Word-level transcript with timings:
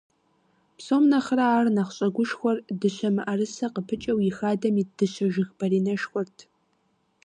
Псом 0.77 1.03
нэхърэ 1.11 1.45
ар 1.57 1.65
нэхъ 1.75 1.93
щӀэгушхуэр 1.97 2.57
дыщэ 2.79 3.09
мыӀэрысэ 3.15 3.67
къыпыкӀэу 3.73 4.19
и 4.29 4.31
хадэм 4.37 4.75
ит 4.81 4.89
дыщэ 4.97 5.25
жыг 5.33 5.49
баринэшхуэрт. 5.57 6.37